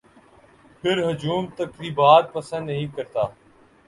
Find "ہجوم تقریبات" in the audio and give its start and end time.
1.07-2.33